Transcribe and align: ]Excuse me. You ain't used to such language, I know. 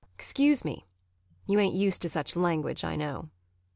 ]Excuse 0.15 0.65
me. 0.65 0.87
You 1.45 1.59
ain't 1.59 1.75
used 1.75 2.01
to 2.01 2.09
such 2.09 2.35
language, 2.35 2.83
I 2.83 2.95
know. 2.95 3.29